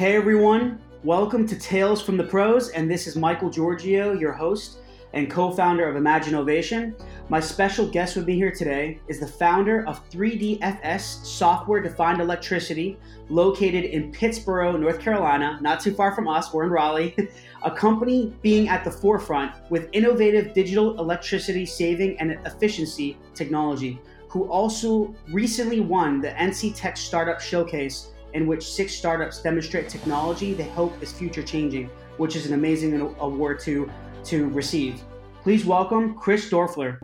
[0.00, 4.78] Hey everyone, welcome to Tales from the Pros, and this is Michael Georgiou, your host
[5.12, 6.94] and co founder of Imaginovation.
[7.28, 12.96] My special guest with me here today is the founder of 3DFS Software Defined Electricity,
[13.28, 17.14] located in Pittsboro, North Carolina, not too far from us, we're in Raleigh,
[17.62, 24.48] a company being at the forefront with innovative digital electricity saving and efficiency technology, who
[24.48, 30.68] also recently won the NC Tech Startup Showcase in which six startups demonstrate technology they
[30.68, 33.90] hope is future changing, which is an amazing award to,
[34.24, 35.02] to receive.
[35.42, 36.98] Please welcome Chris Dorfler.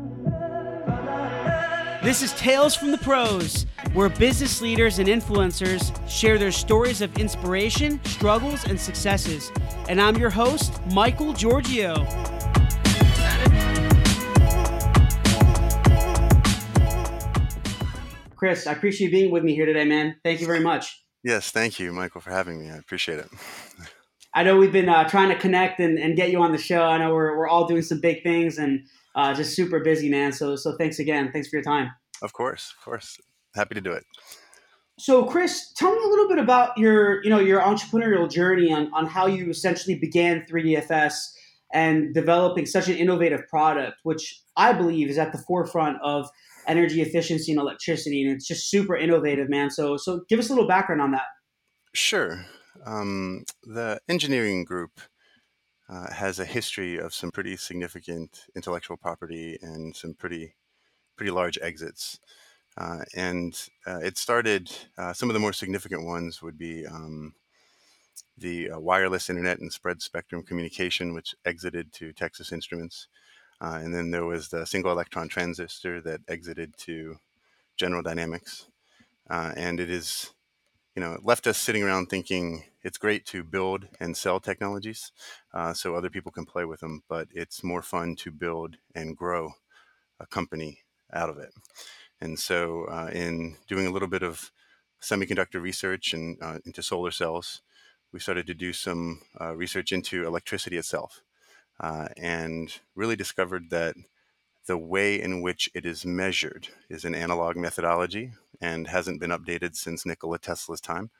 [2.02, 7.16] This is Tales from the Pros, where business leaders and influencers share their stories of
[7.19, 9.51] inspiration, struggles, and successes.
[9.88, 11.97] And I'm your host, Michael Georgiou.
[18.37, 20.16] Chris, I appreciate you being with me here today, man.
[20.23, 21.05] Thank you very much.
[21.27, 22.71] Yes, thank you, Michael, for having me.
[22.71, 23.29] I appreciate it.
[24.35, 26.85] I know we've been uh, trying to connect and, and get you on the show.
[26.85, 30.32] I know we're, we're all doing some big things and uh, just super busy, man.
[30.32, 31.32] So so thanks again.
[31.32, 31.91] Thanks for your time.
[32.23, 33.19] Of course, of course.
[33.57, 34.04] Happy to do it.
[35.01, 38.95] So, Chris, tell me a little bit about your you know your entrepreneurial journey on
[38.95, 41.15] on how you essentially began 3DFS
[41.73, 46.30] and developing such an innovative product, which I believe is at the forefront of
[46.67, 49.71] energy efficiency and electricity, and it's just super innovative, man.
[49.71, 51.27] So, so give us a little background on that.
[51.95, 52.45] Sure.
[52.85, 55.01] Um, the engineering group
[55.89, 60.55] uh, has a history of some pretty significant intellectual property and some pretty
[61.17, 62.21] pretty large exits.
[62.77, 64.71] Uh, and uh, it started.
[64.99, 67.34] Uh, some of the more significant ones would be um,
[68.37, 73.09] the uh, wireless internet and spread spectrum communication, which exited to Texas Instruments.
[73.60, 77.16] Uh, and then there was the single electron transistor that exited to
[77.76, 78.66] General Dynamics.
[79.28, 80.32] Uh, and it is,
[80.94, 85.10] you know, it left us sitting around thinking it's great to build and sell technologies
[85.53, 89.16] uh, so other people can play with them, but it's more fun to build and
[89.16, 89.53] grow
[90.20, 90.78] a company
[91.12, 91.52] out of it.
[92.20, 94.50] And so, uh, in doing a little bit of
[95.02, 97.60] semiconductor research and uh, into solar cells,
[98.12, 101.22] we started to do some uh, research into electricity itself
[101.81, 103.97] uh, and really discovered that
[104.66, 109.76] the way in which it is measured is an analog methodology and hasn't been updated
[109.76, 111.10] since Nikola Tesla's time.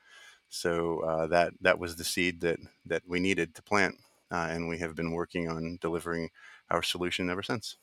[0.49, 3.95] So uh, that that was the seed that that we needed to plant,
[4.31, 6.29] uh, and we have been working on delivering
[6.69, 7.75] our solution ever since.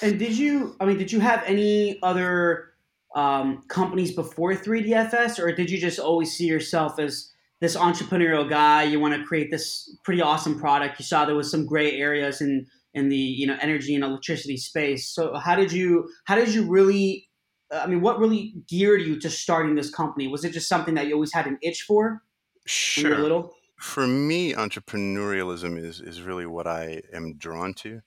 [0.00, 0.76] And did you?
[0.80, 2.72] I mean, did you have any other
[3.14, 7.31] um, companies before 3DFS, or did you just always see yourself as
[7.62, 8.82] this entrepreneurial guy.
[8.82, 10.98] You want to create this pretty awesome product.
[10.98, 14.56] You saw there was some gray areas in in the you know energy and electricity
[14.56, 15.08] space.
[15.08, 17.28] So how did you how did you really?
[17.72, 20.26] I mean, what really geared you to starting this company?
[20.26, 22.22] Was it just something that you always had an itch for?
[22.66, 23.16] Sure.
[23.16, 23.54] little.
[23.78, 28.00] For me, entrepreneurialism is is really what I am drawn to.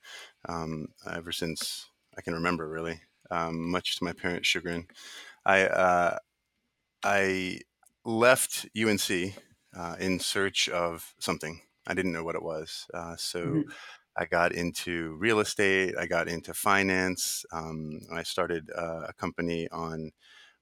[0.49, 1.87] Um, ever since
[2.17, 2.99] I can remember, really,
[3.31, 4.87] um, much to my parents' chagrin.
[5.45, 6.17] I uh,
[7.03, 7.59] I
[8.05, 9.35] left UNC
[9.75, 11.61] uh, in search of something.
[11.87, 12.85] I didn't know what it was.
[12.93, 13.69] Uh, so mm-hmm.
[14.17, 17.45] I got into real estate, I got into finance.
[17.51, 20.11] Um, I started uh, a company on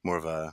[0.02, 0.52] more of a,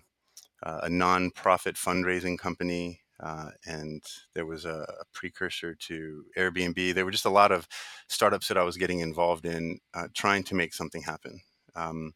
[0.64, 3.02] a non-profit fundraising company.
[3.20, 4.04] Uh, and
[4.34, 6.96] there was a, a, precursor to Airbnb.
[6.96, 7.68] There were just a lot of
[8.10, 11.40] startups that I was getting involved in, uh, trying to make something happen.
[11.76, 12.14] Um,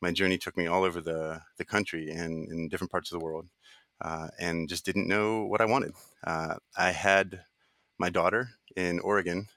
[0.00, 3.24] my journey took me all over the, the country and in different parts of the
[3.24, 3.48] world
[4.00, 5.92] uh, and just didn't know what I wanted.
[6.24, 7.42] Uh, I had
[7.98, 9.48] my daughter in Oregon,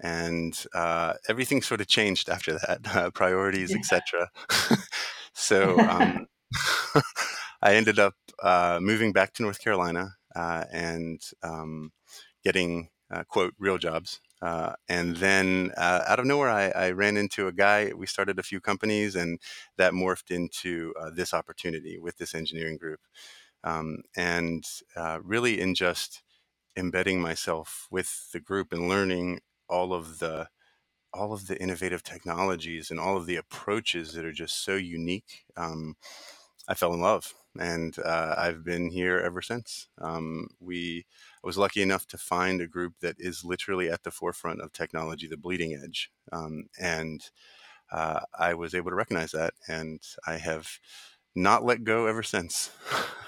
[0.00, 3.78] and uh, everything sort of changed after that, uh, priorities, yeah.
[3.78, 4.30] etc.
[5.32, 6.26] so um,
[7.62, 11.92] I ended up uh, moving back to North Carolina uh, and um,
[12.42, 12.88] getting
[13.28, 14.20] quote real jobs.
[14.42, 17.92] Uh, and then uh, out of nowhere, I, I, ran into a guy.
[17.96, 19.40] We started a few companies, and
[19.78, 23.00] that morphed into uh, this opportunity with this engineering group
[23.66, 24.64] um, and
[24.96, 26.22] uh, really in just
[26.76, 30.48] embedding myself with the group and learning all of the
[31.14, 35.44] all of the innovative technologies and all of the approaches that are just so unique
[35.56, 35.96] um,
[36.68, 37.34] i fell in love.
[37.58, 39.88] And uh, i've been here ever since.
[39.98, 41.06] Um, we
[41.42, 44.72] i was lucky enough to find a group that is literally at the forefront of
[44.72, 47.30] technology the bleeding edge um, and
[47.92, 50.68] uh, i was able to recognize that and i have
[51.34, 52.70] not let go ever since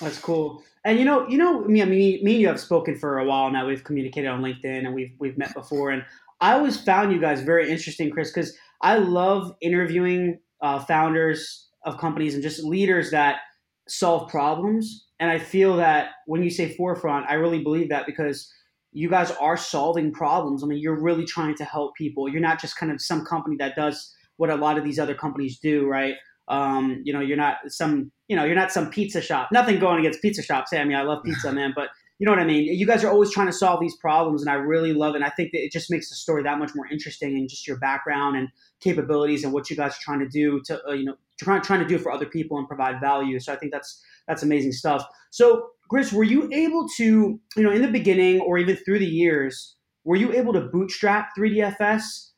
[0.00, 0.62] That's cool.
[0.84, 3.24] And you know, you know, me, I mean, me and you have spoken for a
[3.26, 3.66] while now.
[3.66, 5.90] We've communicated on LinkedIn and we've we've met before.
[5.90, 6.04] And
[6.40, 11.98] I always found you guys very interesting, Chris, because I love interviewing uh, founders of
[11.98, 13.40] companies and just leaders that
[13.88, 15.06] solve problems.
[15.18, 18.50] And I feel that when you say forefront, I really believe that because
[18.92, 20.64] you guys are solving problems.
[20.64, 22.28] I mean, you're really trying to help people.
[22.28, 25.14] You're not just kind of some company that does what a lot of these other
[25.14, 26.14] companies do, right?
[26.50, 29.48] Um, you know, you're not some, you know, you're not some pizza shop.
[29.52, 30.70] Nothing going against pizza shops.
[30.72, 31.88] Hey, I mean, I love pizza, man, but
[32.20, 32.64] you know what I mean?
[32.64, 35.18] You guys are always trying to solve these problems, and I really love it.
[35.18, 37.66] And I think that it just makes the story that much more interesting and just
[37.66, 38.48] your background and
[38.80, 41.80] capabilities and what you guys are trying to do to, uh, you know, trying trying
[41.80, 43.40] to do for other people and provide value.
[43.40, 45.02] So I think that's that's amazing stuff.
[45.30, 49.06] So Chris, were you able to, you know, in the beginning or even through the
[49.06, 52.32] years, were you able to bootstrap 3DFS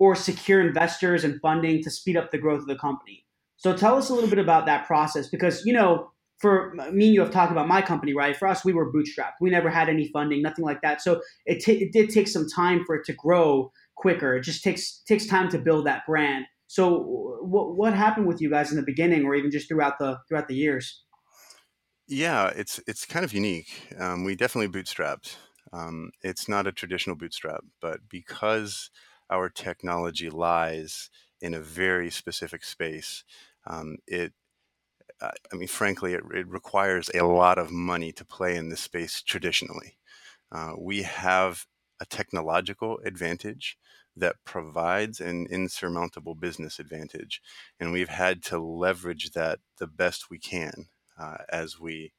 [0.00, 3.24] or secure investors and funding to speed up the growth of the company?
[3.58, 7.14] So tell us a little bit about that process because you know for me and
[7.14, 8.36] you have talked about my company, right?
[8.36, 9.34] For us, we were bootstrapped.
[9.40, 11.02] We never had any funding, nothing like that.
[11.02, 14.36] So it, t- it did take some time for it to grow quicker.
[14.36, 16.46] It just takes takes time to build that brand.
[16.68, 20.18] So what what happened with you guys in the beginning, or even just throughout the
[20.28, 21.02] throughout the years?
[22.06, 23.92] Yeah, it's it's kind of unique.
[23.98, 25.36] Um, we definitely bootstrapped.
[25.72, 28.90] Um, it's not a traditional bootstrap, but because
[29.28, 33.24] our technology lies in a very specific space,
[33.68, 34.32] um, it
[35.20, 39.20] I mean, frankly, it, it, requires a lot of money to play in this space
[39.22, 39.98] traditionally.
[40.52, 41.66] Uh, we have
[42.00, 43.76] a technological advantage
[44.16, 47.42] that provides an insurmountable business advantage,
[47.80, 50.86] and we've had to leverage that the best we can
[51.18, 52.12] uh, as we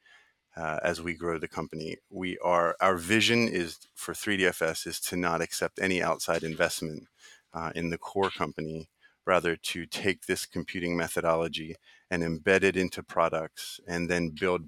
[0.57, 1.98] uh, as we grow the company.
[2.10, 7.07] We are our vision is for 3DFS is to not accept any outside investment
[7.54, 8.90] uh, in the core company
[9.30, 11.76] rather to take this computing methodology
[12.12, 14.62] and embed it into products and then build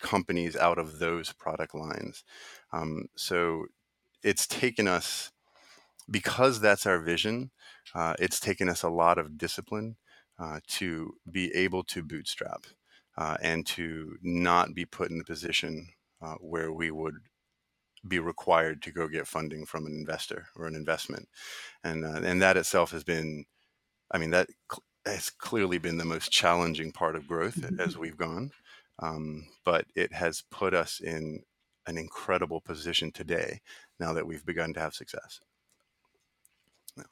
[0.00, 2.24] companies out of those product lines.
[2.72, 3.66] Um, so
[4.22, 5.32] it's taken us,
[6.10, 7.50] because that's our vision,
[7.94, 9.96] uh, it's taken us a lot of discipline
[10.38, 12.62] uh, to be able to bootstrap
[13.16, 15.88] uh, and to not be put in the position
[16.20, 17.14] uh, where we would
[18.06, 21.28] be required to go get funding from an investor or an investment.
[21.82, 23.46] And, uh, and that itself has been
[24.10, 27.80] I mean, that cl- has clearly been the most challenging part of growth mm-hmm.
[27.80, 28.50] as we've gone.
[29.02, 31.42] Um, but it has put us in
[31.86, 33.60] an incredible position today
[34.00, 35.40] now that we've begun to have success.
[36.96, 37.04] Yeah.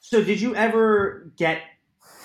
[0.00, 1.62] So, did you ever get?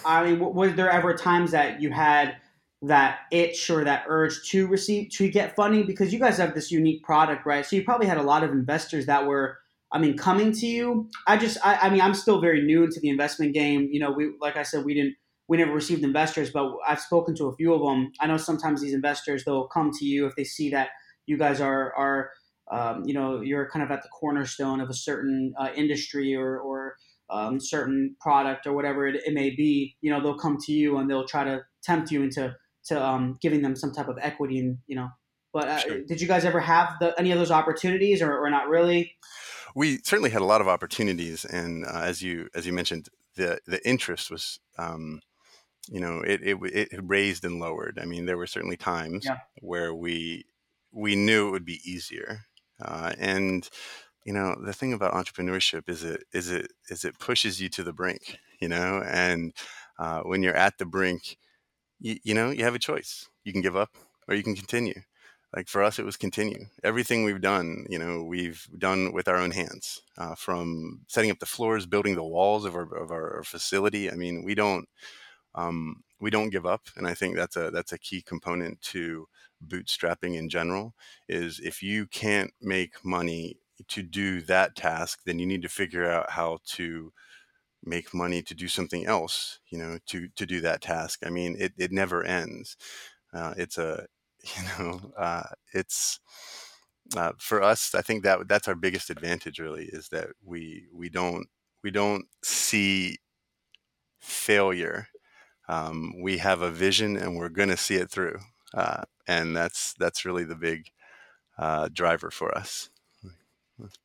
[0.04, 2.38] I mean, was there ever times that you had
[2.82, 6.72] that itch or that urge to receive to get funding because you guys have this
[6.72, 7.66] unique product, right?
[7.66, 9.60] So you probably had a lot of investors that were
[9.94, 13.00] I mean, coming to you, I just, I, I mean, I'm still very new into
[13.00, 13.90] the investment game.
[13.92, 15.16] You know, we, like I said, we didn't,
[15.48, 18.14] we never received investors, but I've spoken to a few of them.
[18.22, 20.90] I know sometimes these investors they'll come to you if they see that
[21.26, 22.32] you guys are are
[22.72, 26.58] um, you know you're kind of at the cornerstone of a certain uh, industry or
[26.60, 26.96] or
[27.30, 29.96] um, certain product or whatever it, it, may be.
[30.02, 32.56] You know they'll come to you and they'll try to tempt you into
[32.86, 35.10] to um, giving them some type of equity and you know.
[35.54, 36.02] But uh, sure.
[36.04, 39.18] did you guys ever have the, any of those opportunities or, or not really?
[39.76, 43.60] We certainly had a lot of opportunities, and uh, as you as you mentioned, the
[43.66, 45.22] the interest was, um,
[45.90, 48.00] you know, it, it it raised and lowered.
[48.02, 49.40] I mean, there were certainly times yeah.
[49.60, 50.46] where we
[50.92, 52.42] we knew it would be easier,
[52.84, 53.68] uh, and
[54.26, 57.84] you know, the thing about entrepreneurship is it is it is it pushes you to
[57.84, 59.54] the brink, you know, and
[60.00, 61.38] uh, when you're at the brink,
[62.00, 63.28] you, you know, you have a choice.
[63.44, 63.96] You can give up
[64.28, 65.02] or you can continue
[65.56, 66.66] like for us it was continue.
[66.84, 71.40] Everything we've done you know we've done with our own hands uh, from setting up
[71.40, 74.12] the floors building the walls of our, of our facility.
[74.12, 74.88] I mean we don't
[75.56, 79.28] um, we don't give up and i think that's a that's a key component to
[79.68, 80.94] bootstrapping in general
[81.28, 86.10] is if you can't make money to do that task then you need to figure
[86.10, 87.12] out how to
[87.84, 91.22] make money to do something else you know to to do that task.
[91.26, 92.78] I mean it, it never ends.
[93.34, 94.06] Uh, it's a
[94.56, 95.44] you know uh,
[95.74, 96.20] it's
[97.16, 101.10] uh, for us i think that that's our biggest advantage really is that we we
[101.10, 101.48] don't
[101.84, 103.18] we don't see
[104.20, 105.08] failure.
[105.68, 108.38] Um, we have a vision and we're going to see it through
[108.74, 110.88] uh, and that's that's really the big
[111.58, 112.90] uh, driver for us.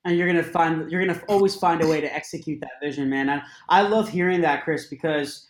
[0.04, 3.28] And you're gonna find you're gonna always find a way to execute that vision man.
[3.28, 5.48] And i love hearing that chris because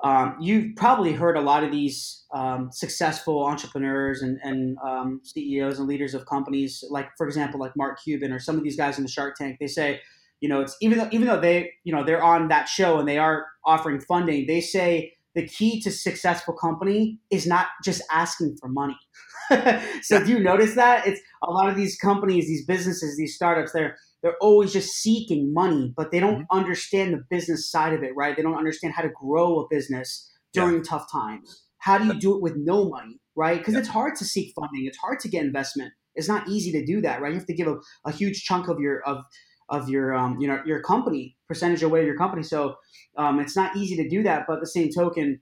[0.00, 5.78] um, you've probably heard a lot of these um, successful entrepreneurs and, and um, CEOs
[5.78, 8.98] and leaders of companies, like for example, like Mark Cuban or some of these guys
[8.98, 9.56] in the Shark Tank.
[9.58, 10.00] They say,
[10.40, 13.08] you know, it's even though even though they you know they're on that show and
[13.08, 18.56] they are offering funding, they say the key to successful company is not just asking
[18.60, 18.96] for money.
[20.02, 23.72] so do you notice that it's a lot of these companies, these businesses, these startups,
[23.72, 26.56] they're they're always just seeking money, but they don't mm-hmm.
[26.58, 28.36] understand the business side of it, right?
[28.36, 30.82] They don't understand how to grow a business during yeah.
[30.82, 33.58] tough times how do you do it with no money, right?
[33.58, 34.86] Because it's hard to seek funding.
[34.86, 35.92] It's hard to get investment.
[36.16, 37.32] It's not easy to do that, right?
[37.32, 39.18] You have to give a, a huge chunk of your of
[39.68, 42.42] of your um, you know your company percentage away of your company.
[42.42, 42.74] So
[43.16, 44.46] um, it's not easy to do that.
[44.48, 45.40] But the same token,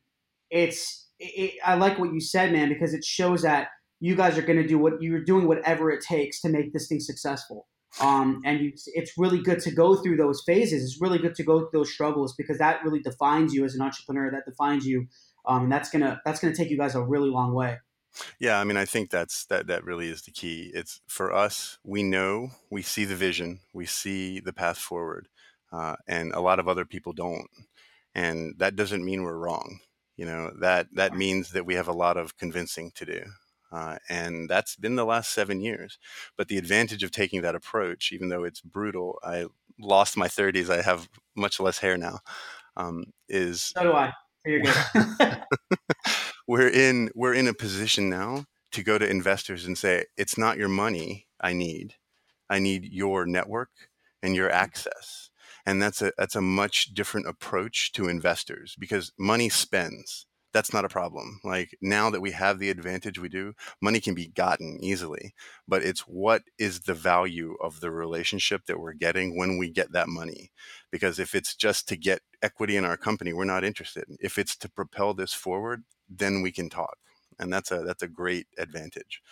[0.50, 3.68] it's it, I like what you said, man, because it shows that
[4.00, 6.88] you guys are going to do what you're doing, whatever it takes to make this
[6.88, 7.68] thing successful.
[8.00, 10.82] Um, and you, it's really good to go through those phases.
[10.82, 13.82] It's really good to go through those struggles because that really defines you as an
[13.82, 14.30] entrepreneur.
[14.30, 15.06] That defines you,
[15.46, 17.78] um, and that's gonna that's gonna take you guys a really long way.
[18.38, 20.70] Yeah, I mean, I think that's that that really is the key.
[20.74, 21.78] It's for us.
[21.84, 25.28] We know we see the vision, we see the path forward,
[25.72, 27.48] uh, and a lot of other people don't.
[28.14, 29.80] And that doesn't mean we're wrong.
[30.16, 33.22] You know that that means that we have a lot of convincing to do.
[33.74, 35.98] Uh, and that's been the last seven years.
[36.36, 39.46] But the advantage of taking that approach, even though it's brutal, I
[39.80, 42.20] lost my 30s, I have much less hair now,
[42.76, 43.72] um, is.
[43.76, 44.12] So do I.
[44.46, 45.42] You're good.
[46.46, 50.58] we're in we're in a position now to go to investors and say it's not
[50.58, 51.94] your money I need,
[52.50, 53.70] I need your network
[54.22, 55.30] and your access,
[55.64, 60.84] and that's a that's a much different approach to investors because money spends that's not
[60.84, 61.40] a problem.
[61.42, 65.34] Like now that we have the advantage we do, money can be gotten easily,
[65.66, 69.90] but it's what is the value of the relationship that we're getting when we get
[69.92, 70.52] that money?
[70.92, 74.04] Because if it's just to get equity in our company, we're not interested.
[74.20, 76.98] If it's to propel this forward, then we can talk.
[77.40, 79.22] And that's a that's a great advantage.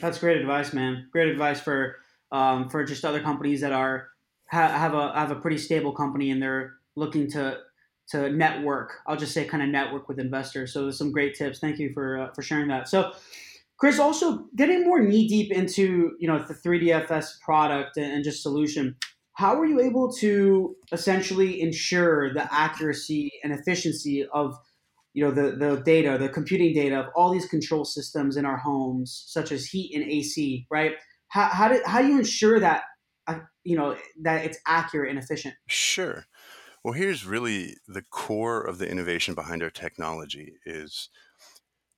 [0.00, 1.08] That's great advice, man.
[1.12, 1.96] Great advice for
[2.32, 4.08] um, for just other companies that are
[4.46, 7.58] have a have a pretty stable company and they're looking to
[8.10, 8.98] to network.
[9.06, 10.72] I'll just say kind of network with investors.
[10.72, 11.58] So there's some great tips.
[11.58, 12.88] Thank you for uh, for sharing that.
[12.88, 13.12] So,
[13.78, 18.42] Chris, also getting more knee deep into you know the 3DFS product and, and just
[18.42, 18.96] solution.
[19.34, 24.54] How were you able to essentially ensure the accuracy and efficiency of
[25.12, 28.58] you know the the data, the computing data of all these control systems in our
[28.58, 30.92] homes, such as heat and AC, right?
[31.28, 32.82] How how did how do you ensure that
[33.26, 35.54] uh, you know that it's accurate and efficient?
[35.68, 36.24] Sure.
[36.82, 41.10] Well, here's really the core of the innovation behind our technology is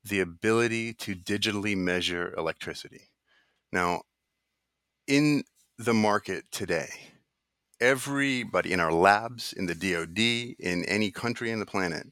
[0.05, 3.11] the ability to digitally measure electricity.
[3.73, 4.03] Now,
[5.07, 5.45] in
[5.79, 6.89] the market today,
[7.81, 10.19] everybody in our labs, in the DoD,
[10.59, 12.09] in any country in the planet,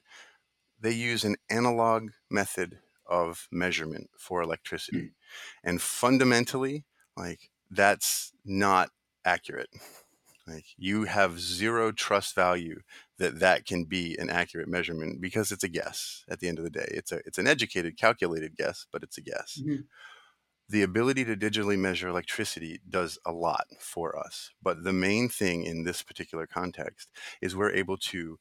[0.80, 4.98] they use an analog method of measurement for electricity.
[4.98, 5.12] Mm.
[5.64, 6.84] And fundamentally,
[7.16, 8.90] like that's not
[9.24, 9.70] accurate.
[10.50, 12.80] Like you have zero trust value
[13.18, 16.24] that that can be an accurate measurement because it's a guess.
[16.28, 19.18] At the end of the day, it's a it's an educated, calculated guess, but it's
[19.18, 19.58] a guess.
[19.60, 19.82] Mm-hmm.
[20.68, 25.64] The ability to digitally measure electricity does a lot for us, but the main thing
[25.64, 27.08] in this particular context
[27.40, 28.38] is we're able to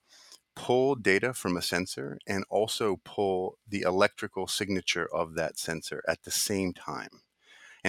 [0.55, 6.23] pull data from a sensor and also pull the electrical signature of that sensor at
[6.23, 7.21] the same time.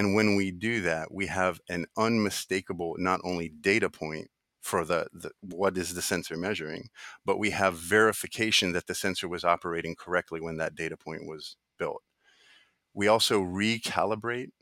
[0.00, 4.28] And when we do that, we have an unmistakable not only data point
[4.62, 6.88] for the, the, what is the sensor measuring,
[7.26, 11.56] but we have verification that the sensor was operating correctly when that data point was
[11.78, 12.02] built.
[12.94, 14.52] We also recalibrate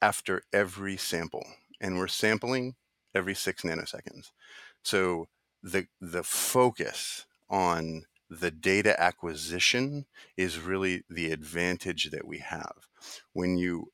[0.00, 1.44] after every sample,
[1.78, 2.74] and we're sampling
[3.14, 4.30] every six nanoseconds.
[4.82, 5.28] So
[5.62, 10.06] the the focus on the data acquisition
[10.38, 12.88] is really the advantage that we have.
[13.34, 13.88] When you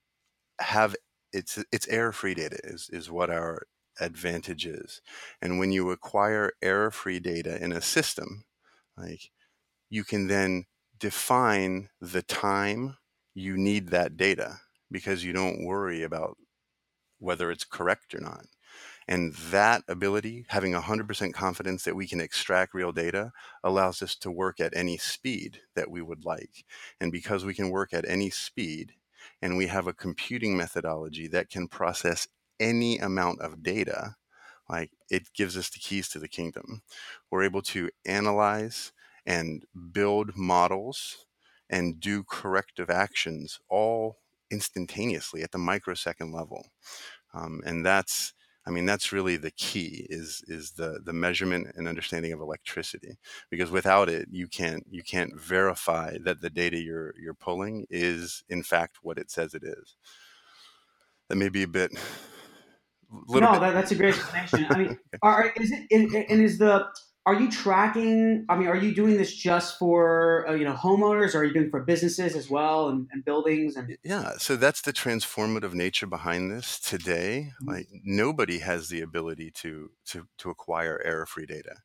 [0.61, 0.97] have
[1.33, 3.67] it's it's error free data is is what our
[4.01, 5.01] advantage is.
[5.43, 8.45] And when you acquire error free data in a system,
[8.97, 9.31] like
[9.91, 10.67] you can then
[10.99, 12.97] define the time
[13.35, 14.59] you need that data
[14.91, 16.37] because you don't worry about
[17.19, 18.47] whether it's correct or not.
[19.09, 23.33] And that ability, having 100% confidence that we can extract real data,
[23.63, 26.65] allows us to work at any speed that we would like.
[27.01, 28.95] And because we can work at any speed,
[29.43, 32.29] and we have a computing methodology that can process
[32.59, 34.17] any amount of data,
[34.69, 36.83] like it gives us the keys to the kingdom.
[37.31, 38.93] We're able to analyze
[39.25, 41.27] and build models
[41.69, 44.19] and do corrective actions all
[44.51, 46.69] instantaneously at the microsecond level.
[47.35, 48.33] Um, and that's
[48.67, 53.17] I mean, that's really the key is is the the measurement and understanding of electricity.
[53.49, 58.43] Because without it, you can't you can't verify that the data you're you're pulling is
[58.49, 59.97] in fact what it says it is.
[61.29, 61.93] That may be a bit.
[63.29, 63.41] no.
[63.41, 64.67] That, that's a great explanation.
[64.69, 66.87] I mean, are, is it and is the
[67.27, 71.35] are you tracking i mean are you doing this just for uh, you know homeowners
[71.35, 74.81] or are you doing for businesses as well and, and buildings and yeah so that's
[74.83, 77.73] the transformative nature behind this today mm-hmm.
[77.73, 81.77] like nobody has the ability to to to acquire error free data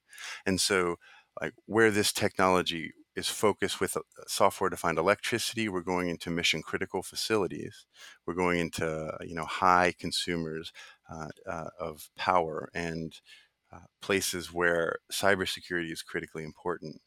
[0.45, 0.95] and so
[1.41, 5.67] like where this technology is focused with uh, software defined electricity.
[5.67, 7.85] We're going into mission critical facilities.
[8.25, 10.71] We're going into you know high consumers
[11.11, 13.13] uh, uh, of power and
[13.73, 17.01] uh, places where cybersecurity is critically important.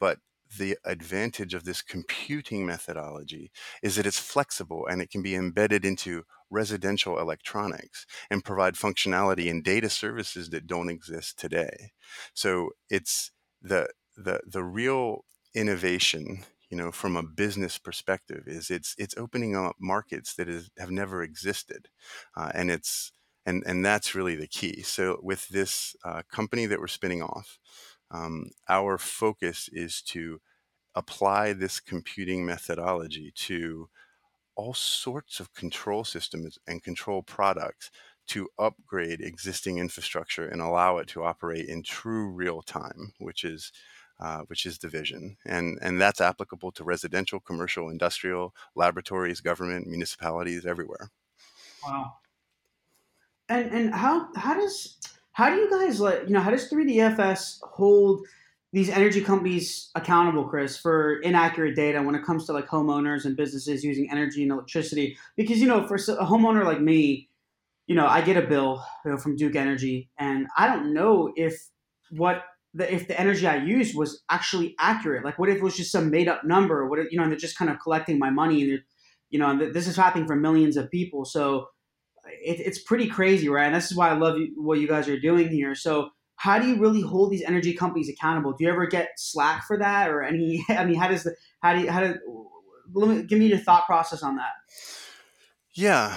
[0.00, 0.18] But
[0.58, 3.50] the advantage of this computing methodology
[3.82, 9.50] is that it's flexible and it can be embedded into residential electronics and provide functionality
[9.50, 11.90] and data services that don't exist today.
[12.32, 18.94] So it's the the the real innovation you know from a business perspective is it's
[18.98, 21.88] it's opening up markets that is, have never existed
[22.36, 23.12] uh, and it's
[23.46, 27.58] and and that's really the key so with this uh, company that we're spinning off
[28.10, 30.40] um, our focus is to
[30.94, 33.88] apply this computing methodology to
[34.56, 37.90] all sorts of control systems and control products
[38.26, 43.72] to upgrade existing infrastructure and allow it to operate in true real time, which is
[44.18, 49.86] uh, which is the vision, and and that's applicable to residential, commercial, industrial, laboratories, government,
[49.86, 51.10] municipalities, everywhere.
[51.84, 52.16] Wow.
[53.48, 54.98] And and how how does
[55.32, 58.26] how do you guys like you know how does 3DFS hold
[58.72, 63.36] these energy companies accountable, Chris, for inaccurate data when it comes to like homeowners and
[63.36, 65.16] businesses using energy and electricity?
[65.36, 67.28] Because you know, for a homeowner like me,
[67.86, 71.32] you know, I get a bill you know, from Duke Energy, and I don't know
[71.36, 71.54] if
[72.10, 72.42] what
[72.74, 75.24] the, if the energy I used was actually accurate.
[75.24, 76.86] Like, what if it was just some made up number?
[76.88, 78.80] What if, you know, and they're just kind of collecting my money, and
[79.30, 81.24] you know, this is happening for millions of people.
[81.24, 81.68] So
[82.28, 83.66] it, it's pretty crazy, right?
[83.66, 85.74] And this is why I love you, what you guys are doing here.
[85.74, 88.52] So how do you really hold these energy companies accountable?
[88.52, 90.64] Do you ever get slack for that, or any?
[90.68, 92.18] I mean, how does the how do you how do
[92.94, 94.52] me give me your thought process on that?
[95.74, 96.16] Yeah,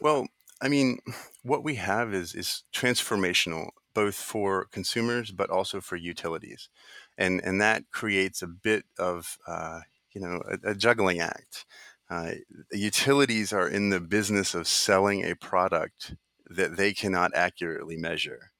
[0.00, 0.26] well,
[0.60, 0.98] I mean,
[1.42, 6.68] what we have is is transformational both for consumers but also for utilities,
[7.16, 9.80] and and that creates a bit of uh,
[10.12, 11.66] you know a, a juggling act.
[12.10, 12.32] Uh,
[12.72, 16.14] utilities are in the business of selling a product
[16.48, 18.52] that they cannot accurately measure,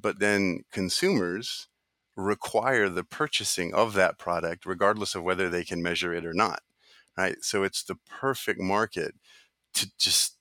[0.00, 1.68] but then consumers
[2.16, 6.62] require the purchasing of that product regardless of whether they can measure it or not.
[7.16, 9.14] Right, so it's the perfect market
[9.74, 10.36] to just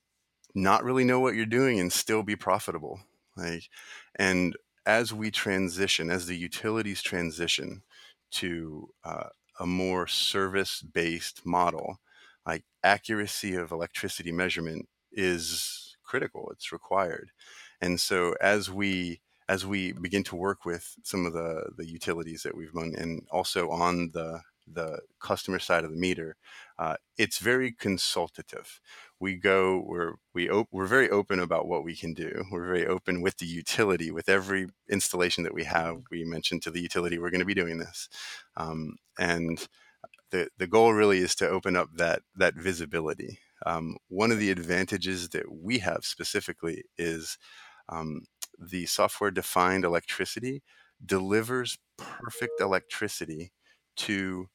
[0.56, 3.02] not really know what you're doing and still be profitable.
[3.38, 3.70] Like,
[4.16, 7.84] and as we transition, as the utilities transition
[8.32, 12.00] to uh, a more service based model,
[12.46, 17.32] like accuracy of electricity measurement is critical, it's required.
[17.82, 22.44] And so as we as we begin to work with some of the the utilities
[22.44, 26.38] that we've done and also on the the customer side of the meter,
[26.80, 28.80] uh, it's very consultative.
[29.20, 32.44] We go, we're we op- we're very open about what we can do.
[32.52, 34.12] We're very open with the utility.
[34.12, 37.54] With every installation that we have, we mention to the utility we're going to be
[37.54, 38.08] doing this,
[38.56, 39.68] um, and
[40.32, 43.40] the the goal really is to open up that that visibility.
[43.66, 47.38] Um, one of the advantages that we have specifically is
[47.90, 48.24] um,
[48.58, 50.64] the software defined electricity
[51.06, 53.52] delivers perfect electricity
[53.98, 54.48] to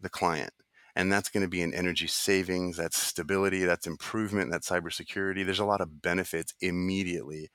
[0.00, 0.52] the client.
[0.94, 5.44] And that's going to be an energy savings, that's stability, that's improvement, that's cybersecurity.
[5.44, 7.50] There's a lot of benefits immediately,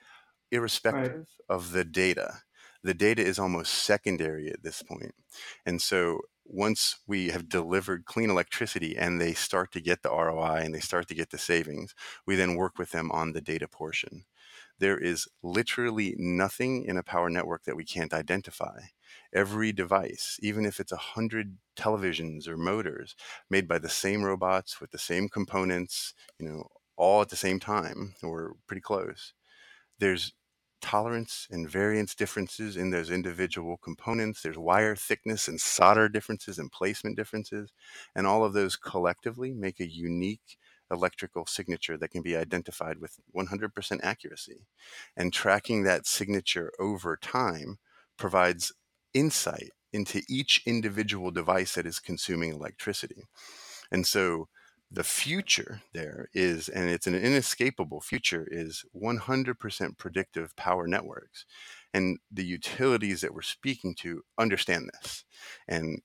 [0.51, 1.25] irrespective right.
[1.49, 2.41] of the data.
[2.83, 5.13] The data is almost secondary at this point.
[5.65, 10.61] And so once we have delivered clean electricity and they start to get the ROI
[10.63, 13.67] and they start to get the savings, we then work with them on the data
[13.67, 14.25] portion.
[14.79, 18.79] There is literally nothing in a power network that we can't identify
[19.33, 23.15] every device, even if it's a hundred televisions or motors
[23.49, 27.59] made by the same robots with the same components, you know, all at the same
[27.59, 29.33] time, or pretty close.
[29.99, 30.33] There's
[30.83, 34.41] tolerance and variance differences in those individual components.
[34.41, 37.71] There's wire thickness and solder differences and placement differences.
[38.15, 40.57] And all of those collectively make a unique
[40.91, 44.67] electrical signature that can be identified with 100% accuracy.
[45.17, 47.79] And tracking that signature over time
[48.17, 48.73] provides
[49.13, 53.23] insight into each individual device that is consuming electricity.
[53.91, 54.49] And so
[54.93, 61.45] the future there is, and it's an inescapable future, is 100% predictive power networks.
[61.95, 65.25] And the utilities that we're speaking to understand this.
[65.67, 66.01] And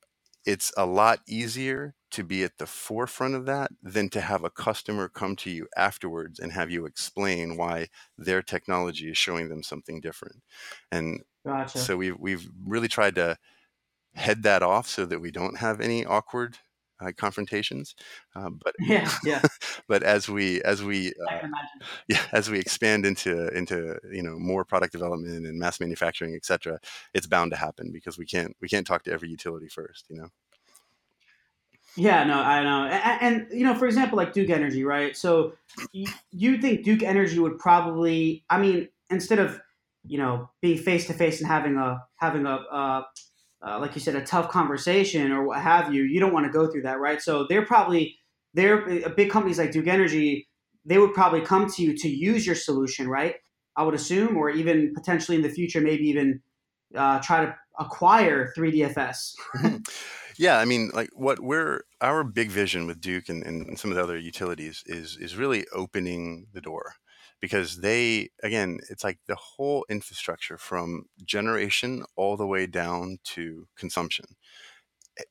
[0.47, 4.51] it's a lot easier to be at the forefront of that than to have a
[4.51, 9.63] customer come to you afterwards and have you explain why their technology is showing them
[9.63, 10.37] something different.
[10.91, 11.79] And gotcha.
[11.79, 13.37] so we've we've really tried to
[14.15, 16.57] head that off so that we don't have any awkward
[17.01, 17.95] uh, confrontations.
[18.35, 19.43] Uh, but yeah, yeah.
[19.89, 21.47] but as we as we uh,
[22.09, 26.45] yeah as we expand into into you know more product development and mass manufacturing, et
[26.45, 26.79] cetera,
[27.15, 30.07] it's bound to happen because we can't we can't talk to every utility first.
[30.09, 30.29] You know.
[31.97, 35.17] Yeah, no, I know, and, and, you know, for example, like Duke Energy, right?
[35.17, 35.55] So
[35.91, 39.61] you, you think Duke Energy would probably, I mean, instead of
[40.07, 43.05] you know being face to face and having a having a
[43.67, 46.53] uh, like you said, a tough conversation or what have you, you don't want to
[46.53, 47.21] go through that, right?
[47.21, 48.17] So they're probably
[48.55, 50.49] they're uh, big companies like Duke Energy.
[50.85, 53.37] They would probably come to you to use your solution, right?
[53.77, 56.41] I would assume, or even potentially in the future, maybe even
[56.97, 59.35] uh, try to acquire 3DFS.
[60.39, 63.97] Yeah, I mean, like what we're our big vision with Duke and, and some of
[63.97, 66.95] the other utilities is is really opening the door
[67.41, 73.69] because they again it's like the whole infrastructure from generation all the way down to
[73.77, 74.27] consumption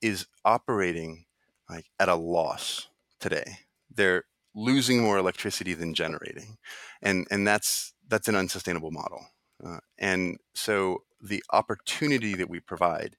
[0.01, 1.25] is operating
[1.69, 2.87] like at a loss
[3.19, 3.59] today.
[3.93, 4.23] They're
[4.55, 6.57] losing more electricity than generating
[7.01, 9.27] and and that's that's an unsustainable model
[9.65, 13.17] uh, and so the opportunity that we provide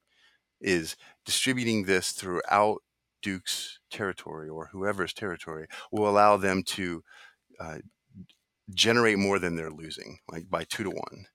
[0.60, 2.78] is distributing this throughout
[3.22, 7.02] Duke's territory or whoever's territory will allow them to
[7.60, 7.78] uh,
[8.74, 11.26] generate more than they're losing, like by two to one.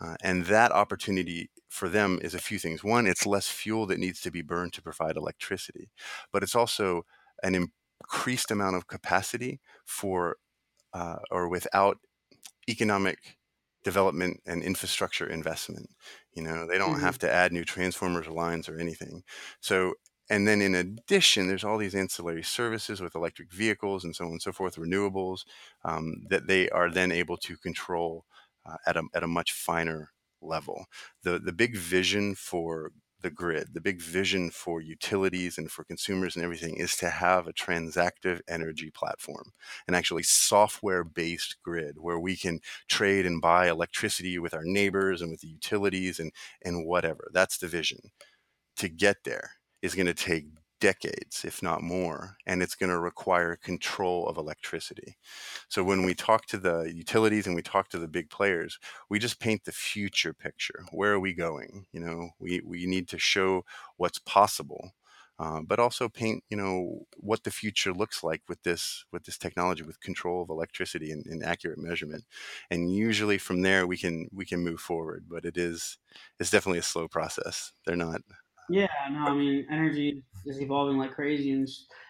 [0.00, 2.84] Uh, and that opportunity for them is a few things.
[2.84, 5.90] One, it's less fuel that needs to be burned to provide electricity,
[6.32, 7.02] but it's also
[7.42, 7.68] an
[8.00, 10.36] increased amount of capacity for
[10.94, 11.98] uh, or without
[12.68, 13.38] economic
[13.84, 15.88] development and infrastructure investment.
[16.32, 17.00] You know, they don't mm-hmm.
[17.00, 19.22] have to add new transformers or lines or anything.
[19.60, 19.94] So,
[20.30, 24.32] and then in addition, there's all these ancillary services with electric vehicles and so on
[24.32, 25.44] and so forth, renewables
[25.84, 28.24] um, that they are then able to control
[28.66, 30.10] uh, at a at a much finer
[30.40, 30.86] level.
[31.22, 36.36] The the big vision for the grid, the big vision for utilities and for consumers
[36.36, 39.52] and everything is to have a transactive energy platform,
[39.88, 45.20] an actually software based grid where we can trade and buy electricity with our neighbors
[45.20, 46.32] and with the utilities and,
[46.64, 47.28] and whatever.
[47.32, 47.98] That's the vision.
[48.76, 50.46] To get there is going to take
[50.80, 55.16] decades, if not more, and it's going to require control of electricity.
[55.68, 59.18] So when we talk to the utilities and we talk to the big players, we
[59.18, 60.84] just paint the future picture.
[60.92, 61.86] Where are we going?
[61.92, 63.64] You know, we, we need to show
[63.96, 64.92] what's possible.
[65.40, 69.38] Uh, but also paint, you know, what the future looks like with this with this
[69.38, 72.24] technology, with control of electricity and, and accurate measurement.
[72.72, 75.26] And usually from there we can we can move forward.
[75.28, 75.98] But it is
[76.40, 77.72] it's definitely a slow process.
[77.86, 78.22] They're not
[78.70, 81.68] yeah, no, I mean, energy is evolving like crazy, and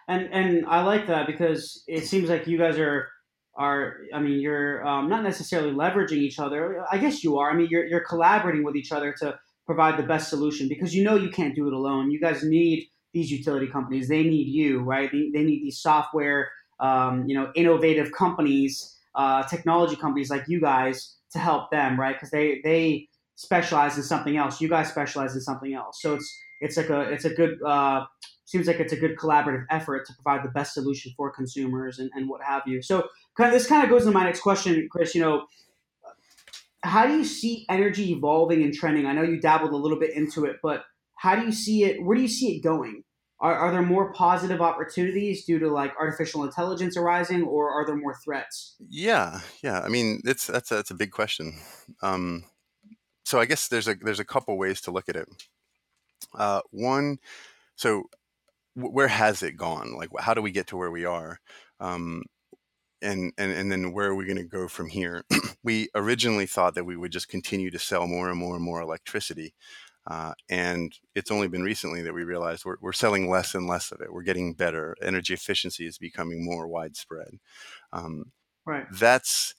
[0.08, 3.08] and and I like that because it seems like you guys are
[3.56, 3.98] are.
[4.14, 6.84] I mean, you're um, not necessarily leveraging each other.
[6.90, 7.50] I guess you are.
[7.50, 11.04] I mean, you're you're collaborating with each other to provide the best solution because you
[11.04, 12.10] know you can't do it alone.
[12.10, 14.08] You guys need these utility companies.
[14.08, 15.10] They need you, right?
[15.10, 20.60] They, they need these software, um, you know, innovative companies, uh, technology companies like you
[20.60, 22.14] guys to help them, right?
[22.16, 24.60] Because they they specialize in something else.
[24.60, 26.00] You guys specialize in something else.
[26.00, 28.04] So it's it's like a it's a good uh,
[28.48, 32.10] seems like it's a good collaborative effort to provide the best solution for consumers and,
[32.14, 32.80] and what have you.
[32.80, 35.14] So kind of, this kind of goes to my next question, Chris.
[35.14, 35.46] You know,
[36.82, 39.04] how do you see energy evolving and trending?
[39.04, 40.84] I know you dabbled a little bit into it, but
[41.16, 42.02] how do you see it?
[42.02, 43.04] Where do you see it going?
[43.40, 47.96] Are, are there more positive opportunities due to like artificial intelligence arising, or are there
[47.96, 48.76] more threats?
[48.88, 49.80] Yeah, yeah.
[49.80, 51.60] I mean, it's that's a, that's a big question.
[52.02, 52.44] Um,
[53.24, 55.28] so I guess there's a there's a couple ways to look at it.
[56.34, 57.18] Uh, one,
[57.76, 58.04] so
[58.76, 59.94] w- where has it gone?
[59.96, 61.40] Like, how do we get to where we are?
[61.80, 62.24] Um,
[63.02, 65.24] and, and and then where are we going to go from here?
[65.64, 68.80] we originally thought that we would just continue to sell more and more and more
[68.80, 69.54] electricity,
[70.08, 73.92] uh, and it's only been recently that we realized we're, we're selling less and less
[73.92, 74.12] of it.
[74.12, 74.96] We're getting better.
[75.02, 77.38] Energy efficiency is becoming more widespread.
[77.92, 78.32] Um,
[78.66, 78.86] right.
[78.90, 79.54] That's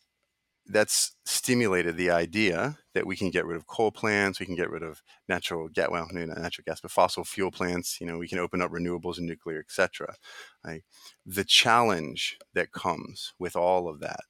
[0.72, 4.70] that's stimulated the idea that we can get rid of coal plants, we can get
[4.70, 8.00] rid of natural gas, well, not natural gas, but fossil fuel plants.
[8.00, 10.16] You know, we can open up renewables and nuclear, etc.
[10.64, 10.84] Right?
[11.26, 14.22] The challenge that comes with all of that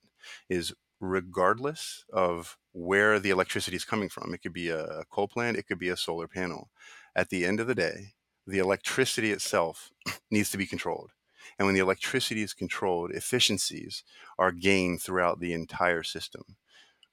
[0.49, 5.57] is, regardless of where the electricity is coming from, it could be a coal plant,
[5.57, 6.69] it could be a solar panel.
[7.15, 8.13] At the end of the day,
[8.47, 9.91] the electricity itself
[10.31, 11.11] needs to be controlled.
[11.57, 14.03] And when the electricity is controlled, efficiencies
[14.37, 16.43] are gained throughout the entire system.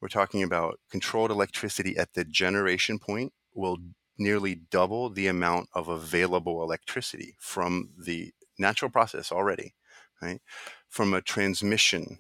[0.01, 3.79] We're talking about controlled electricity at the generation point will
[4.19, 9.75] nearly double the amount of available electricity from the natural process already,
[10.23, 10.41] right?
[10.89, 12.19] From a transmission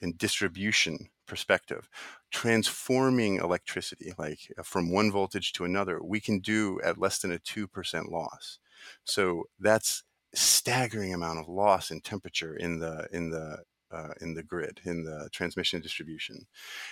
[0.00, 1.88] and distribution perspective,
[2.30, 7.32] transforming electricity, like uh, from one voltage to another, we can do at less than
[7.32, 8.58] a 2% loss.
[9.04, 10.02] So that's
[10.34, 13.58] staggering amount of loss in temperature in the in the
[13.94, 16.46] uh, in the grid, in the transmission distribution.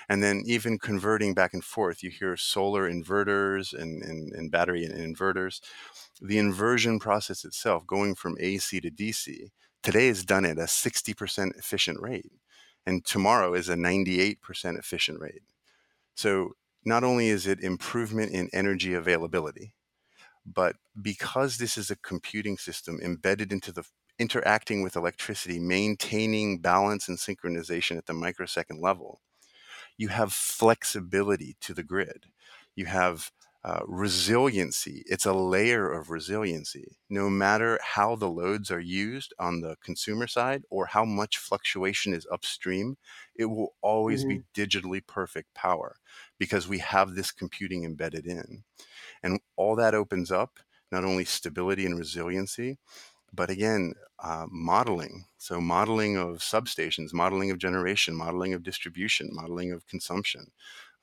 [0.09, 4.85] And then even converting back and forth, you hear solar inverters and, and, and battery
[4.85, 5.61] and inverters.
[6.21, 9.51] The inversion process itself, going from AC to DC,
[9.83, 12.31] today is done at a 60% efficient rate.
[12.87, 15.43] And tomorrow is a 98% efficient rate.
[16.15, 16.53] So
[16.85, 19.75] not only is it improvement in energy availability,
[20.45, 23.85] but because this is a computing system embedded into the
[24.19, 29.21] interacting with electricity, maintaining balance and synchronization at the microsecond level,
[29.97, 32.27] you have flexibility to the grid.
[32.75, 33.31] You have
[33.65, 35.05] uh, resiliency.
[35.07, 36.97] It's a layer of resiliency.
[37.09, 42.13] No matter how the loads are used on the consumer side or how much fluctuation
[42.13, 42.97] is upstream,
[43.37, 44.39] it will always mm-hmm.
[44.39, 45.97] be digitally perfect power
[46.39, 48.65] because we have this computing embedded in.
[49.23, 50.59] And all that opens up
[50.91, 52.79] not only stability and resiliency,
[53.33, 55.25] but again, uh, modeling.
[55.39, 60.53] So, modeling of substations, modeling of generation, modeling of distribution, modeling of consumption.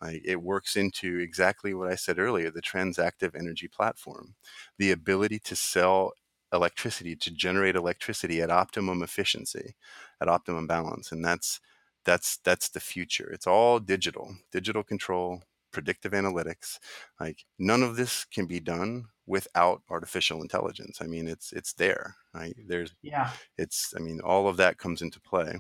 [0.02, 4.36] Like it works into exactly what I said earlier the transactive energy platform,
[4.78, 6.14] the ability to sell
[6.54, 9.76] electricity, to generate electricity at optimum efficiency,
[10.22, 11.12] at optimum balance.
[11.12, 11.60] And that's
[12.06, 13.30] that's that's the future.
[13.32, 16.80] It's all digital, digital control, predictive analytics.
[17.20, 21.00] Like none of this can be done without artificial intelligence.
[21.02, 22.16] I mean, it's it's there.
[22.34, 22.56] Right?
[22.68, 23.32] There's yeah.
[23.58, 25.56] It's I mean, all of that comes into play.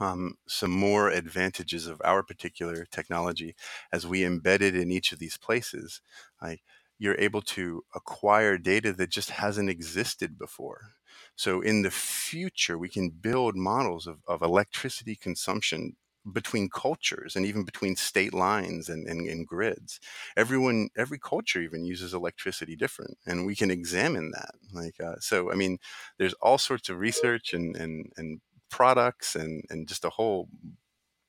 [0.00, 3.56] Um, some more advantages of our particular technology
[3.92, 6.00] as we embed it in each of these places.
[6.40, 6.62] Like
[6.98, 10.92] you're able to acquire data that just hasn't existed before.
[11.36, 15.96] So in the future, we can build models of, of electricity consumption
[16.32, 19.98] between cultures and even between state lines and, and, and, grids.
[20.36, 24.50] Everyone, every culture even uses electricity different, and we can examine that.
[24.72, 25.78] Like, uh, so, I mean,
[26.18, 30.48] there's all sorts of research and and, and products and and just a whole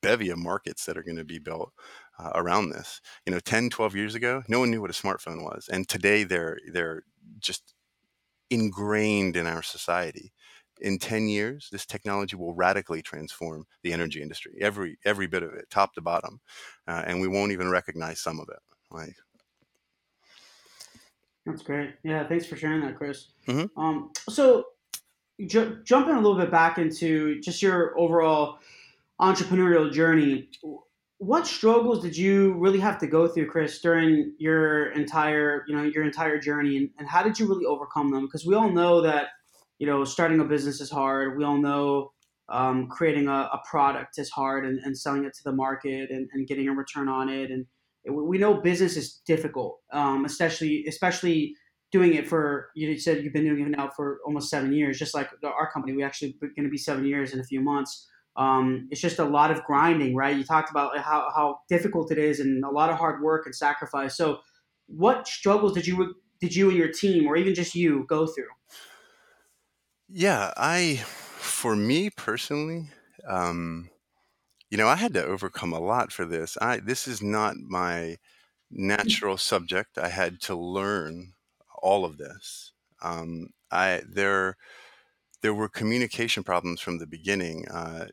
[0.01, 1.73] bevy of markets that are going to be built
[2.17, 3.01] uh, around this.
[3.25, 6.23] You know, 10, 12 years ago, no one knew what a smartphone was, and today
[6.23, 7.03] they're they're
[7.39, 7.73] just
[8.49, 10.33] ingrained in our society
[10.81, 15.53] in 10 years this technology will radically transform the energy industry every every bit of
[15.53, 16.39] it top to bottom
[16.87, 19.15] uh, and we won't even recognize some of it like
[21.45, 23.79] that's great yeah thanks for sharing that chris mm-hmm.
[23.79, 24.65] um, so
[25.47, 28.59] ju- jumping a little bit back into just your overall
[29.19, 30.49] entrepreneurial journey
[31.17, 35.83] what struggles did you really have to go through chris during your entire you know
[35.83, 39.01] your entire journey and, and how did you really overcome them because we all know
[39.01, 39.27] that
[39.79, 41.37] you know, starting a business is hard.
[41.37, 42.11] We all know
[42.49, 46.27] um, creating a, a, product is hard and, and, selling it to the market and,
[46.33, 47.51] and, getting a return on it.
[47.51, 47.65] And
[48.09, 51.55] we know business is difficult, um, especially especially
[51.91, 54.99] doing it for you said you've been doing it now for almost seven years.
[54.99, 58.07] Just like our company, we actually going to be seven years in a few months.
[58.35, 60.35] Um, it's just a lot of grinding, right?
[60.35, 63.55] You talked about how, how difficult it is and a lot of hard work and
[63.55, 64.15] sacrifice.
[64.15, 64.39] So,
[64.87, 68.45] what struggles did you did you and your team, or even just you, go through?
[70.07, 72.89] Yeah, I, for me personally,
[73.27, 73.89] um,
[74.69, 76.57] you know, I had to overcome a lot for this.
[76.61, 78.17] I this is not my
[78.71, 79.97] natural subject.
[79.97, 81.33] I had to learn
[81.81, 82.73] all of this.
[83.01, 84.57] Um, I there
[85.41, 87.67] there were communication problems from the beginning.
[87.69, 88.07] Uh,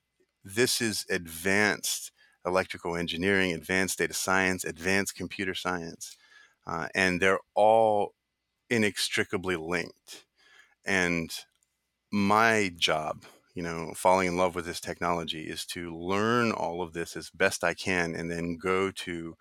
[0.45, 2.13] this is advanced
[2.47, 6.17] electrical engineering, advanced data science, advanced computer science,
[6.67, 8.15] uh, and they're all
[8.71, 10.25] inextricably linked.
[10.85, 11.33] And
[12.13, 13.25] my job,
[13.55, 17.31] you know, falling in love with this technology is to learn all of this as
[17.31, 19.37] best I can and then go to,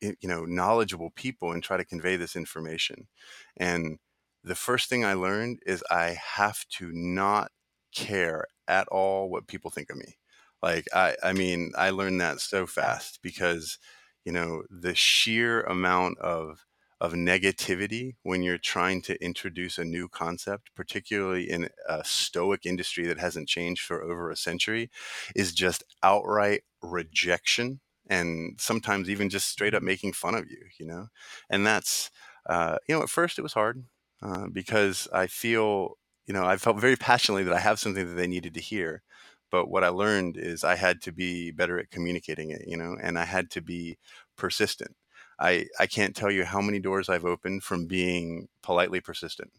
[0.00, 3.08] you know, knowledgeable people and try to convey this information.
[3.56, 3.98] And
[4.44, 7.50] the first thing I learned is I have to not
[7.94, 10.16] care at all what people think of me.
[10.62, 13.78] Like, I, I mean, I learned that so fast because,
[14.24, 16.64] you know, the sheer amount of
[17.00, 23.06] of negativity when you're trying to introduce a new concept, particularly in a stoic industry
[23.06, 24.90] that hasn't changed for over a century,
[25.36, 30.86] is just outright rejection and sometimes even just straight up making fun of you, you
[30.86, 31.08] know?
[31.50, 32.10] And that's,
[32.46, 33.84] uh, you know, at first it was hard
[34.22, 38.14] uh, because I feel, you know, I felt very passionately that I have something that
[38.14, 39.02] they needed to hear.
[39.50, 42.96] But what I learned is I had to be better at communicating it, you know,
[43.00, 43.98] and I had to be
[44.36, 44.94] persistent
[45.40, 49.52] I, I can't tell you how many doors I've opened from being politely persistent.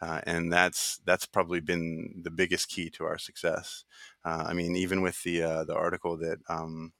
[0.00, 3.84] Uh, and that's that's probably been the biggest key to our success.
[4.24, 6.92] Uh, I mean, even with the uh, the article that um,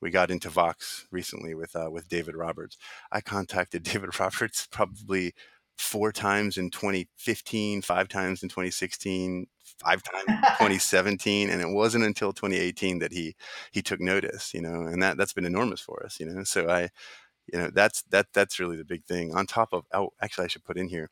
[0.00, 2.76] we got into Vox recently with uh, with David Roberts,
[3.12, 5.34] I contacted David Roberts probably
[5.78, 9.46] four times in 2015, five times in 2016,
[9.82, 13.34] five times in 2017, and it wasn't until 2018 that he
[13.72, 14.52] he took notice.
[14.54, 16.20] You know, and that that's been enormous for us.
[16.20, 16.90] You know, so I,
[17.52, 19.34] you know, that's that that's really the big thing.
[19.34, 21.08] On top of, oh, actually, I should put in here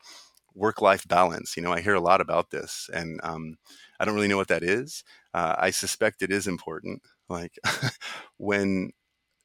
[0.55, 1.55] work life balance.
[1.57, 3.57] You know, I hear a lot about this, and um,
[3.99, 5.03] I don't really know what that is.
[5.39, 7.01] Uh, I suspect it is important.
[7.29, 7.57] Like
[8.37, 8.91] when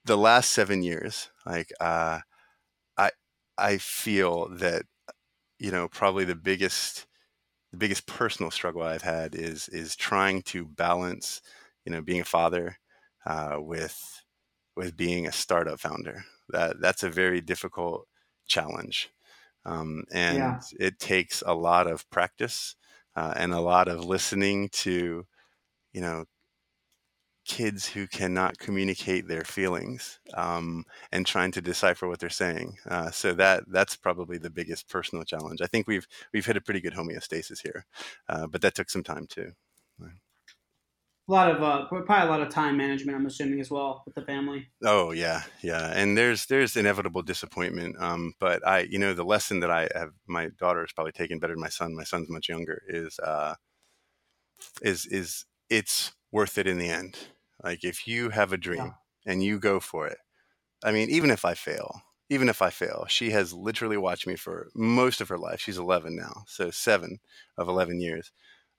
[0.05, 2.21] the last seven years, like uh,
[2.99, 3.11] I
[3.59, 4.85] I feel that
[5.59, 7.07] you know probably the biggest
[7.73, 11.43] the biggest personal struggle I've had is is trying to balance
[11.85, 12.79] you know being a father
[13.27, 14.25] uh, with
[14.77, 16.25] with being a startup founder.
[16.51, 18.09] That that's a very difficult
[18.49, 19.11] challenge,
[19.65, 20.61] um, and yeah.
[20.81, 22.77] it takes a lot of practice
[23.17, 25.27] uh, and a lot of listening to
[25.95, 26.25] you know
[27.45, 32.79] kids who cannot communicate their feelings um, and trying to decipher what they're saying.
[32.89, 35.61] Uh, so that that's probably the biggest personal challenge.
[35.61, 37.87] I think we've we've hit a pretty good homeostasis here,
[38.29, 39.53] uh, but that took some time too.
[41.27, 43.17] A lot of uh, probably a lot of time management.
[43.17, 44.69] I'm assuming as well with the family.
[44.85, 47.97] Oh yeah, yeah, and there's there's inevitable disappointment.
[47.99, 51.39] Um, but I, you know, the lesson that I have, my daughter has probably taken
[51.39, 51.97] better than my son.
[51.97, 52.83] My son's much younger.
[52.89, 53.55] Is uh,
[54.83, 57.17] is is it's worth it in the end
[57.65, 58.95] like if you have a dream
[59.27, 59.33] yeah.
[59.33, 60.19] and you go for it,
[60.85, 64.37] I mean, even if I fail, even if I fail, she has literally watched me
[64.37, 65.61] for most of her life.
[65.61, 67.19] She's 11 now, so seven
[67.57, 68.31] of 11 years.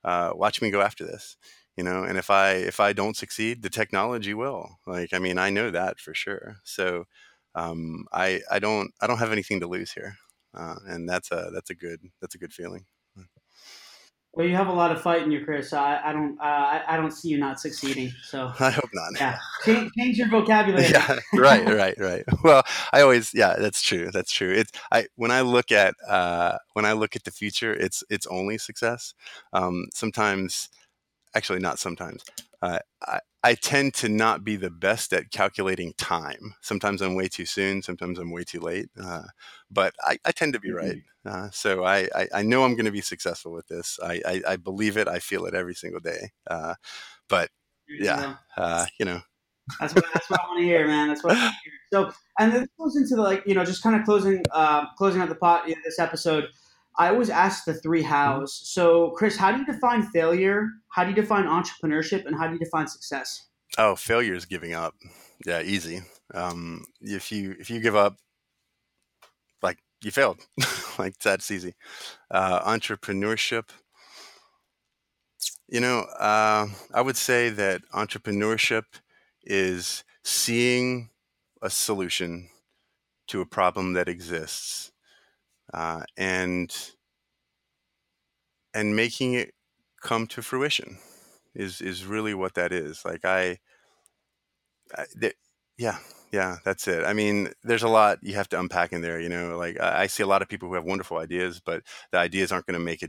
[0.04, 1.36] Uh, watch me go after this,
[1.76, 2.04] you know.
[2.04, 4.78] And if I if I don't succeed, the technology will.
[4.86, 6.58] Like, I mean, I know that for sure.
[6.62, 7.04] So
[7.56, 10.16] um, I I don't I don't have anything to lose here,
[10.54, 12.86] uh, and that's a that's a good that's a good feeling.
[14.36, 15.72] Well, you have a lot of fight in you, Chris.
[15.72, 18.12] I, I don't, uh, I, I, don't see you not succeeding.
[18.22, 19.18] So I hope not.
[19.18, 20.88] Yeah, change, change your vocabulary.
[20.88, 22.22] yeah, right, right, right.
[22.44, 24.10] Well, I always, yeah, that's true.
[24.12, 24.52] That's true.
[24.52, 28.26] It's I when I look at uh, when I look at the future, it's it's
[28.26, 29.14] only success.
[29.54, 30.68] Um, sometimes,
[31.34, 32.22] actually, not sometimes.
[32.66, 36.54] Uh, I, I tend to not be the best at calculating time.
[36.62, 37.80] Sometimes I'm way too soon.
[37.80, 38.88] Sometimes I'm way too late.
[39.00, 39.22] Uh,
[39.70, 40.96] but I, I, tend to be right.
[40.96, 41.28] Mm-hmm.
[41.46, 44.00] Uh, so I, I, I, know I'm going to be successful with this.
[44.02, 45.06] I, I, I, believe it.
[45.06, 46.30] I feel it every single day.
[46.50, 46.74] Uh,
[47.28, 47.50] but
[47.88, 49.20] yeah, uh, you know.
[49.80, 51.08] That's what, that's what I want to hear, man.
[51.08, 51.72] That's what I want to hear.
[51.92, 55.20] So, and this goes into the, like, you know, just kind of closing, uh, closing
[55.20, 56.48] out the pot, you know, this episode.
[56.98, 58.10] I always ask the three mm-hmm.
[58.10, 58.54] hows.
[58.54, 60.68] So, Chris, how do you define failure?
[60.88, 62.26] How do you define entrepreneurship?
[62.26, 63.46] And how do you define success?
[63.78, 64.94] Oh, failure is giving up.
[65.44, 66.02] Yeah, easy.
[66.34, 68.16] Um, if you if you give up,
[69.62, 70.40] like you failed,
[70.98, 71.74] like that's easy.
[72.30, 73.68] Uh, entrepreneurship.
[75.68, 78.84] You know, uh, I would say that entrepreneurship
[79.42, 81.10] is seeing
[81.60, 82.48] a solution
[83.28, 84.92] to a problem that exists
[85.74, 86.74] uh, and
[88.74, 89.54] and making it
[90.02, 90.98] come to fruition
[91.54, 93.04] is is really what that is.
[93.04, 93.58] Like I,
[94.96, 95.04] I
[95.78, 95.98] yeah,
[96.32, 97.04] yeah, that's it.
[97.04, 99.20] I mean, there's a lot you have to unpack in there.
[99.20, 101.82] You know, like I, I see a lot of people who have wonderful ideas, but
[102.12, 103.08] the ideas aren't going to make a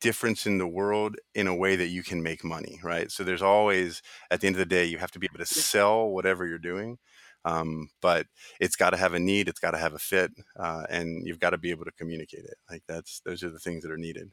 [0.00, 3.10] difference in the world in a way that you can make money, right?
[3.12, 5.46] So there's always, at the end of the day, you have to be able to
[5.46, 6.98] sell whatever you're doing.
[7.44, 8.26] Um, but
[8.60, 11.40] it's got to have a need, it's got to have a fit, uh, and you've
[11.40, 12.56] got to be able to communicate it.
[12.70, 14.30] Like that's those are the things that are needed.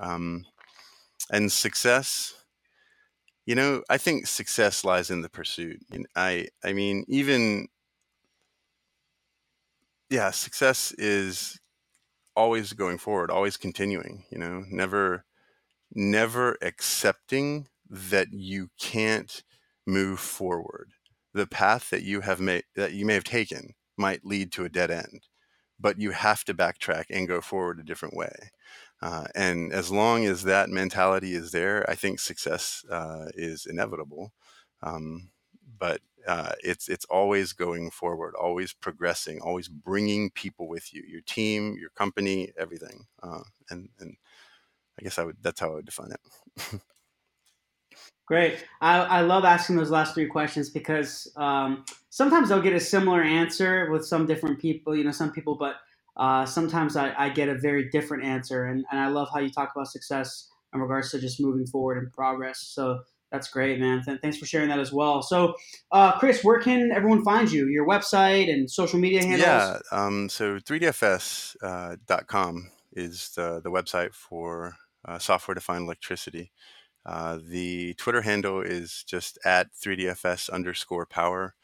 [0.00, 0.44] Um,
[1.30, 2.34] and success,
[3.46, 5.80] you know, I think success lies in the pursuit.
[5.92, 7.68] And I, I mean, even
[10.10, 11.58] yeah, success is
[12.36, 14.24] always going forward, always continuing.
[14.30, 15.24] You know, never,
[15.94, 19.44] never accepting that you can't
[19.86, 20.93] move forward
[21.34, 24.68] the path that you have made that you may have taken might lead to a
[24.68, 25.28] dead end
[25.80, 28.50] but you have to backtrack and go forward a different way.
[29.02, 34.32] Uh, and as long as that mentality is there i think success uh, is inevitable.
[34.82, 35.30] Um,
[35.78, 41.20] but uh, it's it's always going forward always progressing always bringing people with you your
[41.22, 43.06] team your company everything.
[43.22, 44.16] Uh, and and
[44.98, 46.80] i guess i would that's how i would define it
[48.26, 48.64] Great.
[48.80, 53.22] I, I love asking those last three questions because um, sometimes I'll get a similar
[53.22, 55.76] answer with some different people, you know, some people, but
[56.16, 58.66] uh, sometimes I, I, get a very different answer.
[58.66, 61.98] And, and I love how you talk about success in regards to just moving forward
[61.98, 62.60] and progress.
[62.60, 63.00] So
[63.32, 64.02] that's great, man.
[64.04, 65.22] Th- thanks for sharing that as well.
[65.22, 65.54] So,
[65.90, 67.66] uh, Chris, where can everyone find you?
[67.66, 69.40] Your website and social media handles?
[69.42, 69.78] Yeah.
[69.90, 76.52] Um, so 3dfs.com uh, is the, the website for uh, software defined electricity.
[77.06, 81.54] Uh, the Twitter handle is just at 3DFS underscore power.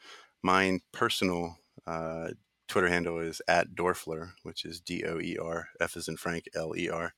[0.43, 2.29] Mine personal uh,
[2.67, 6.45] Twitter handle is at Doerfler, which is D O E R, F is in Frank,
[6.55, 7.13] L E R.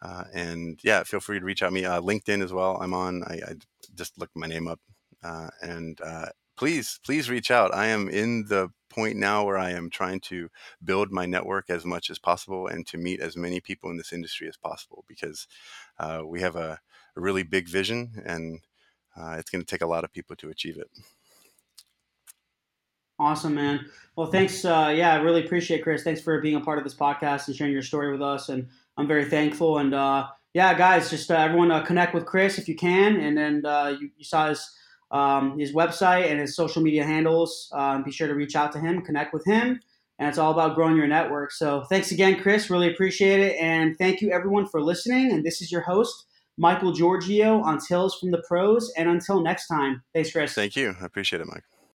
[0.00, 1.84] Uh, and yeah, feel free to reach out me.
[1.84, 2.76] Uh, LinkedIn as well.
[2.80, 3.22] I'm on.
[3.24, 3.54] I, I
[3.94, 4.80] just looked my name up,
[5.22, 7.72] uh, and uh, please, please reach out.
[7.72, 10.48] I am in the point now where I am trying to
[10.84, 14.12] build my network as much as possible and to meet as many people in this
[14.12, 15.46] industry as possible because
[16.26, 16.78] we have a,
[17.16, 18.60] a, really big vision and
[19.16, 20.88] uh, it's going to take a lot of people to achieve it.
[23.18, 23.86] Awesome, man.
[24.16, 24.64] Well, thanks.
[24.64, 26.02] Uh, yeah, I really appreciate Chris.
[26.02, 28.48] Thanks for being a part of this podcast and sharing your story with us.
[28.48, 29.78] And I'm very thankful.
[29.78, 33.20] And uh, yeah, guys, just uh, everyone uh, connect with Chris if you can.
[33.20, 34.68] And then uh, you, you, saw his
[35.10, 37.70] um, his website and his social media handles.
[37.72, 39.80] Um, be sure to reach out to him, connect with him.
[40.18, 41.52] And it's all about growing your network.
[41.52, 42.70] So thanks again, Chris.
[42.70, 43.56] Really appreciate it.
[43.60, 45.32] And thank you, everyone, for listening.
[45.32, 46.26] And this is your host,
[46.58, 48.92] Michael Georgiou on Tales from the Pros.
[48.96, 50.54] And until next time, thanks, Chris.
[50.54, 50.94] Thank you.
[51.00, 51.64] I appreciate it, Mike.